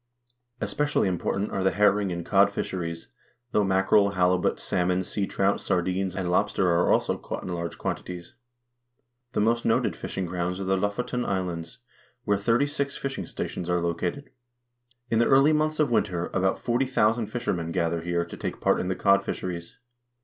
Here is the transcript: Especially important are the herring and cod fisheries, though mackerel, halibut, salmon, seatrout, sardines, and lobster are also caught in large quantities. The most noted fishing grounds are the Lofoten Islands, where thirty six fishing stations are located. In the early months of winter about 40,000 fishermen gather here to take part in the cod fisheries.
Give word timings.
Especially 0.59 1.07
important 1.07 1.51
are 1.51 1.63
the 1.63 1.69
herring 1.69 2.11
and 2.11 2.25
cod 2.25 2.49
fisheries, 2.51 3.09
though 3.51 3.63
mackerel, 3.63 4.09
halibut, 4.13 4.59
salmon, 4.59 5.01
seatrout, 5.01 5.59
sardines, 5.59 6.15
and 6.15 6.31
lobster 6.31 6.71
are 6.71 6.89
also 6.91 7.19
caught 7.19 7.43
in 7.43 7.53
large 7.53 7.77
quantities. 7.77 8.33
The 9.33 9.41
most 9.41 9.63
noted 9.63 9.95
fishing 9.95 10.25
grounds 10.25 10.59
are 10.59 10.63
the 10.63 10.75
Lofoten 10.75 11.23
Islands, 11.23 11.77
where 12.23 12.39
thirty 12.39 12.65
six 12.65 12.97
fishing 12.97 13.27
stations 13.27 13.69
are 13.69 13.79
located. 13.79 14.31
In 15.11 15.19
the 15.19 15.27
early 15.29 15.53
months 15.53 15.79
of 15.79 15.91
winter 15.91 16.31
about 16.33 16.57
40,000 16.57 17.27
fishermen 17.27 17.71
gather 17.71 18.01
here 18.01 18.25
to 18.25 18.35
take 18.35 18.59
part 18.59 18.79
in 18.79 18.87
the 18.87 18.95
cod 18.95 19.23
fisheries. 19.23 19.77